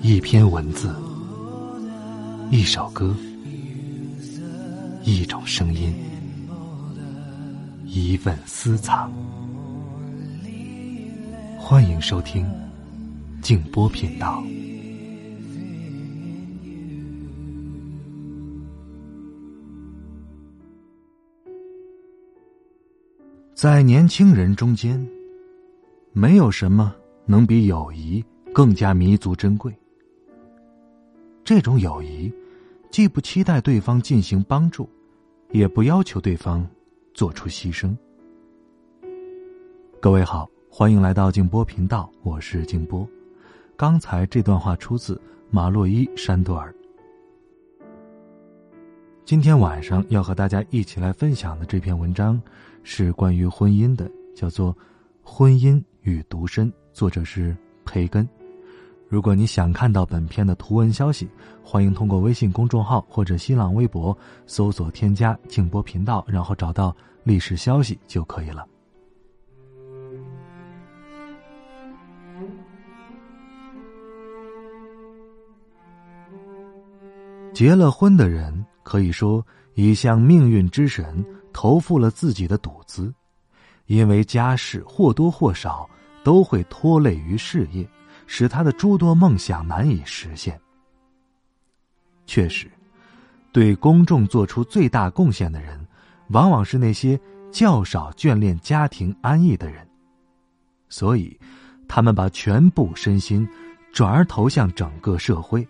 [0.00, 0.94] 一篇文字，
[2.52, 3.14] 一首歌，
[5.02, 5.92] 一种声音，
[7.84, 9.12] 一份私藏。
[11.58, 12.48] 欢迎收听
[13.42, 14.42] 静波频道。
[23.52, 25.04] 在年轻人中间，
[26.12, 26.94] 没有什么
[27.26, 28.24] 能比友谊
[28.54, 29.76] 更加弥足珍贵。
[31.48, 32.30] 这种友谊，
[32.90, 34.86] 既不期待对方进行帮助，
[35.50, 36.68] 也不要求对方
[37.14, 37.96] 做出牺牲。
[39.98, 43.08] 各位好，欢迎来到静波频道，我是静波。
[43.78, 46.70] 刚才这段话出自马洛伊·山多尔。
[49.24, 52.38] 今天晚上要和大家一起来分享的这篇文章，
[52.82, 54.74] 是关于婚姻的，叫做
[55.22, 58.28] 《婚姻与独身》，作者是培根。
[59.08, 61.26] 如果你想看到本片的图文消息，
[61.62, 68.66] 欢迎通过微信公众号或者新浪微博搜索添加静波频道，然后找到历史消息就可以了。
[77.54, 79.44] 结了婚的人可以说
[79.74, 83.12] 已向命运之神投付了自己的赌资，
[83.86, 85.88] 因为家事或多或少
[86.22, 87.88] 都会拖累于事业。
[88.30, 90.60] 使他的诸多梦想难以实现。
[92.26, 92.70] 确实，
[93.52, 95.84] 对公众做出最大贡献的人，
[96.28, 97.18] 往往是那些
[97.50, 99.88] 较少眷恋家庭安逸的人。
[100.90, 101.36] 所以，
[101.88, 103.48] 他们把全部身心
[103.92, 105.66] 转而投向整个社会。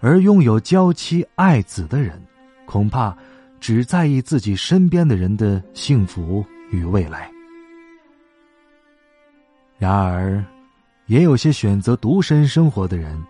[0.00, 2.22] 而拥有娇妻爱子的人，
[2.66, 3.16] 恐怕
[3.58, 7.32] 只在意自己身边的人的幸福与未来。
[9.78, 10.44] 然而。
[11.06, 13.22] 也有些选择独身生活的人，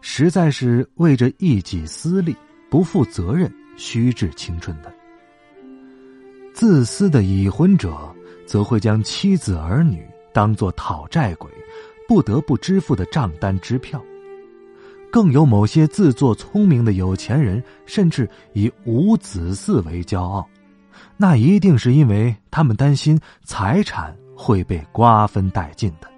[0.00, 2.34] 实在是为着一己私利、
[2.70, 4.92] 不负责任、虚掷青春的。
[6.54, 7.96] 自私的已婚者，
[8.46, 11.48] 则会将妻子儿女当作讨债鬼，
[12.08, 14.02] 不得不支付的账单支票。
[15.10, 20.46] 更有某些自作聪明的有钱人，甚至以无子嗣为骄傲，
[21.16, 26.08] 那一定是因为他们担心财产会被瓜分殆尽的。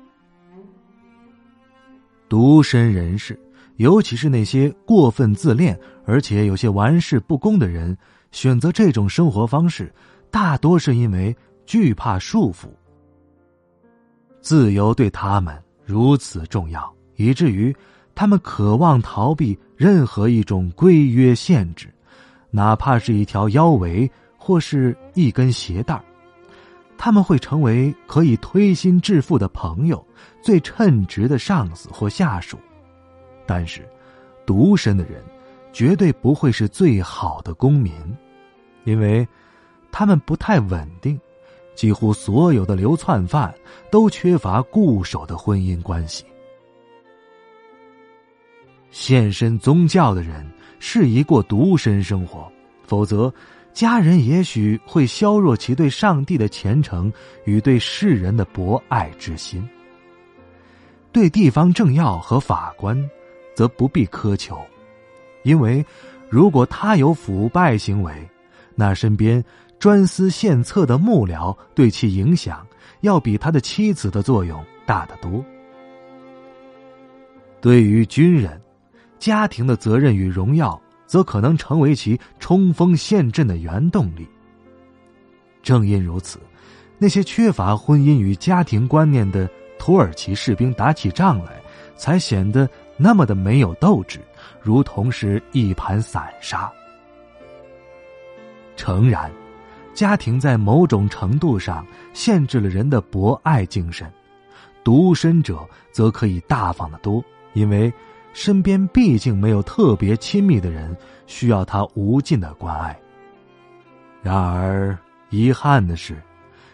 [2.30, 3.36] 独身人士，
[3.78, 7.98] 尤其是那些过分自恋而且有些玩世不恭的人，
[8.30, 9.92] 选择这种生活方式，
[10.30, 11.36] 大多是因为
[11.66, 12.68] 惧怕束缚。
[14.40, 17.74] 自由对他们如此重要，以至于
[18.14, 21.92] 他们渴望逃避任何一种规约限制，
[22.52, 24.08] 哪怕是一条腰围
[24.38, 26.00] 或是一根鞋带
[27.02, 30.06] 他们会成为可以推心置腹的朋友。
[30.42, 32.58] 最称职的上司或下属，
[33.46, 33.88] 但是，
[34.44, 35.22] 独身的人
[35.72, 37.94] 绝对不会是最好的公民，
[38.84, 39.26] 因为，
[39.90, 41.18] 他们不太稳定。
[41.74, 43.54] 几乎所有的流窜犯
[43.90, 46.22] 都缺乏固守的婚姻关系。
[48.90, 50.46] 献身宗教的人
[50.78, 52.50] 适宜过独身生活，
[52.84, 53.32] 否则，
[53.72, 57.12] 家人也许会削弱其对上帝的虔诚
[57.44, 59.66] 与对世人的博爱之心。
[61.12, 63.10] 对地方政要和法官，
[63.54, 64.60] 则不必苛求，
[65.42, 65.84] 因为
[66.28, 68.12] 如果他有腐败行为，
[68.74, 69.42] 那身边
[69.78, 72.66] 专司献策的幕僚对其影响，
[73.00, 75.44] 要比他的妻子的作用大得多。
[77.60, 78.60] 对于军人，
[79.18, 80.80] 家庭的责任与荣耀，
[81.10, 84.24] 则可能成为其冲锋陷阵的原动力。
[85.60, 86.38] 正因如此，
[86.98, 89.50] 那些缺乏婚姻与家庭观念的。
[89.82, 91.58] 土耳其士兵打起仗来，
[91.96, 94.20] 才显得那么的没有斗志，
[94.60, 96.70] 如同是一盘散沙。
[98.76, 99.32] 诚然，
[99.94, 101.82] 家庭在某种程度上
[102.12, 104.06] 限制了人的博爱精神，
[104.84, 107.24] 独身者则可以大方的多，
[107.54, 107.90] 因为
[108.32, 110.96] 身边毕竟没有特别亲密的人
[111.26, 112.98] 需要他无尽的关爱。
[114.22, 114.96] 然而，
[115.30, 116.20] 遗憾的是，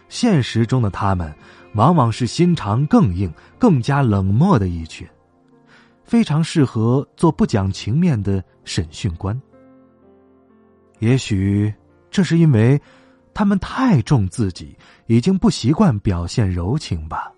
[0.09, 1.33] 现实中的他们。
[1.73, 5.07] 往往是心肠更硬、更加冷漠的一群，
[6.03, 9.39] 非常适合做不讲情面的审讯官。
[10.97, 11.71] 也许
[12.09, 12.81] 这是因为
[13.31, 14.75] 他们太重自己，
[15.05, 17.31] 已经不习惯表现柔情吧。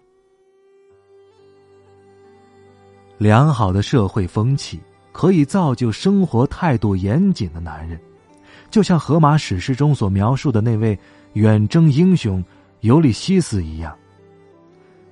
[3.19, 4.79] 良好的社会风气
[5.11, 7.99] 可以造就生活态度严谨的男人，
[8.71, 10.97] 就像荷马史诗中所描述的那位
[11.33, 12.41] 远征英雄
[12.79, 13.93] 尤利西斯一样。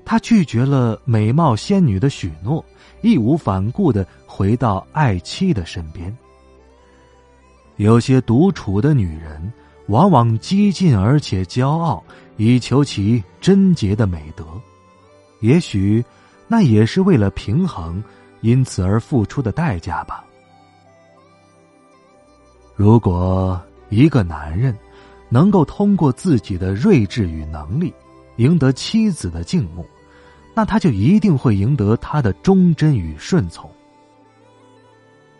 [0.05, 2.63] 他拒绝了美貌仙女的许诺，
[3.01, 6.17] 义无反顾的回到爱妻的身边。
[7.75, 9.51] 有些独处的女人，
[9.87, 12.01] 往往激进而且骄傲，
[12.37, 14.45] 以求其贞洁的美德。
[15.41, 16.03] 也许，
[16.47, 18.03] 那也是为了平衡，
[18.41, 20.23] 因此而付出的代价吧。
[22.75, 23.59] 如果
[23.89, 24.77] 一个男人
[25.29, 27.93] 能够通过自己的睿智与能力
[28.37, 29.85] 赢得妻子的敬慕，
[30.53, 33.69] 那他就一定会赢得她的忠贞与顺从。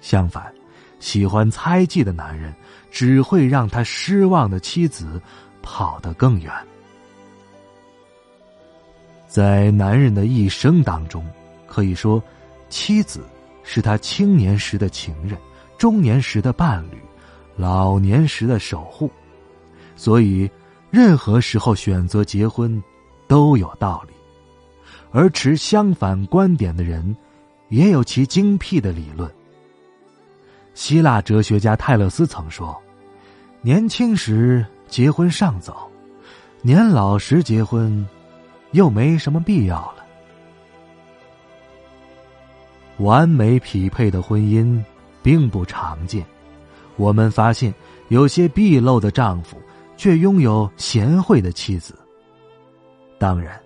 [0.02, 0.54] 相反，
[1.00, 2.54] 喜欢猜忌的男人
[2.92, 5.22] 只会让他失望的妻子
[5.62, 6.52] 跑得更远。
[9.38, 11.24] 在男人的一生当中，
[11.68, 12.20] 可以说，
[12.70, 13.24] 妻子
[13.62, 15.38] 是他青年时的情人，
[15.78, 16.98] 中年时的伴侣，
[17.56, 19.12] 老年时的守护。
[19.96, 20.50] 所以，
[20.90, 22.82] 任何时候选择结婚，
[23.28, 24.14] 都有道理。
[25.12, 27.16] 而持相反观点的人，
[27.70, 29.32] 也有其精辟的理论。
[30.74, 32.76] 希腊哲学家泰勒斯曾说
[33.62, 35.88] ：“年轻时结婚尚早，
[36.64, 38.04] 年老时结婚。”
[38.72, 40.06] 又没什么必要了。
[42.98, 44.84] 完美匹配的婚姻
[45.22, 46.26] 并不常见，
[46.96, 47.74] 我们发现
[48.10, 49.56] 有些鄙陋的丈夫
[49.96, 51.96] 却拥有贤惠的妻子。
[53.20, 53.60] 当然，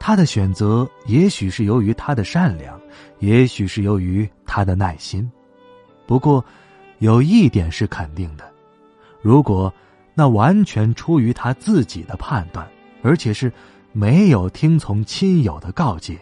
[0.00, 2.80] 他的选择也许是由于他的善良，
[3.20, 5.30] 也许是由于他的耐心。
[6.06, 6.44] 不过，
[6.98, 8.44] 有一点是肯定的：
[9.20, 9.72] 如果
[10.12, 12.68] 那完全出于他自己的判断，
[13.02, 13.50] 而且是。
[13.92, 16.18] 没有听从亲友的告诫，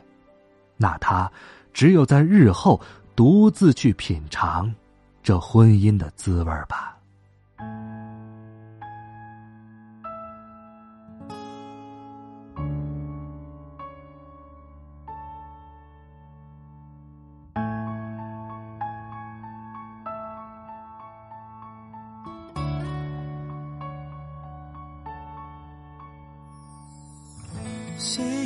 [0.77, 1.31] 那他
[1.73, 2.81] 只有在日后
[3.15, 4.75] 独自去品尝
[5.23, 6.97] 这婚姻的滋味吧。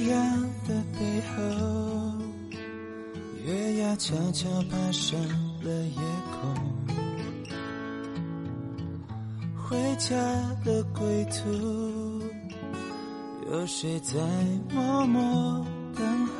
[0.09, 1.43] 阳的背后，
[3.45, 5.19] 月牙悄悄爬上
[5.63, 5.99] 了夜
[6.31, 6.55] 空。
[9.57, 10.15] 回家
[10.63, 12.23] 的归途，
[13.51, 14.21] 有谁在
[14.75, 15.67] 默默
[15.97, 16.33] 等候？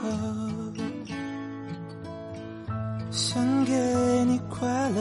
[3.11, 3.73] 想给
[4.27, 5.01] 你快乐，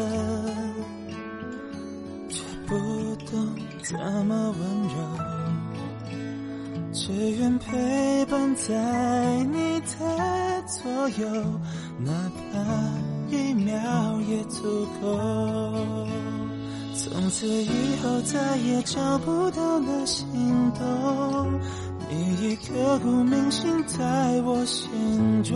[2.29, 2.75] 却不
[3.25, 5.32] 懂怎么温柔。
[7.05, 11.27] 只愿陪伴在你的左右，
[11.99, 12.13] 哪
[12.49, 13.75] 怕一秒
[14.21, 15.97] 也足够。
[16.95, 20.25] 从此以后再也找不到那心
[20.79, 21.59] 动，
[22.09, 25.53] 你已刻骨铭心在我心中。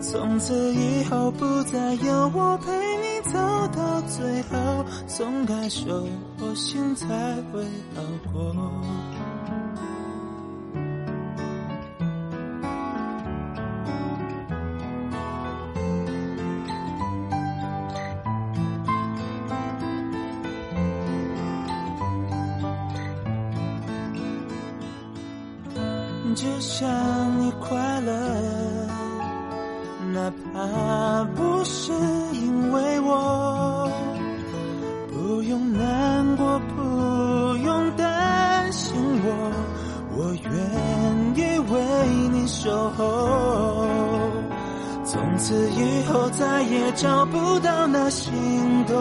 [0.00, 6.02] 从此以后不再有我陪你走到最后，总该说
[6.40, 7.06] 我心才
[7.52, 7.62] 会
[7.94, 8.02] 好
[8.32, 8.52] 过。
[26.40, 26.88] 只想
[27.38, 28.12] 你快乐，
[30.14, 31.92] 哪怕不是
[32.32, 33.86] 因为我，
[35.12, 39.52] 不用难过，不用担心我，
[40.16, 40.50] 我愿
[41.36, 41.78] 意为
[42.32, 43.04] 你守候。
[45.04, 48.32] 从此以后再也找不到那心
[48.86, 48.96] 动，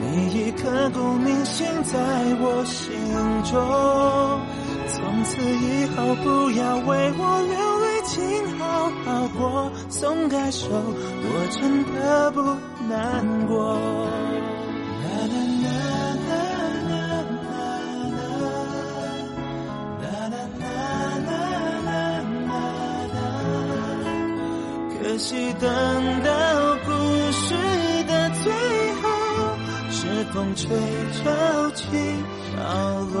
[0.00, 1.96] 你已刻骨铭心在
[2.40, 2.96] 我心
[3.44, 4.35] 中。
[5.36, 8.16] 从此以后，不要为我流泪，请
[8.58, 9.70] 好好过。
[9.90, 12.40] 松开手，我真的不
[12.88, 13.76] 难过。
[15.04, 15.68] 啦啦啦
[16.26, 16.32] 啦
[16.88, 16.90] 啦啦
[17.36, 18.16] 啦，
[20.00, 20.64] 啦啦啦
[21.26, 21.28] 啦
[21.84, 21.88] 啦
[22.48, 22.56] 啦
[23.12, 23.18] 啦
[24.98, 25.68] 可惜等
[26.24, 26.28] 到
[26.86, 26.88] 故
[27.32, 27.44] 事
[28.08, 28.10] 的
[28.42, 28.44] 最
[29.02, 29.04] 后，
[29.90, 30.00] 是
[30.32, 30.64] 风吹
[31.12, 31.20] 潮
[31.74, 31.84] 起
[32.56, 32.56] 潮
[33.12, 33.20] 落。